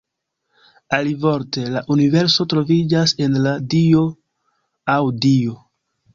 Alivorte, 0.97 1.65
la 1.75 1.83
universo 1.97 2.47
troviĝas 2.55 3.15
"en" 3.27 3.37
la 3.45 3.55
dio 3.75 4.03
aŭ 4.97 4.99
Dio. 5.29 5.63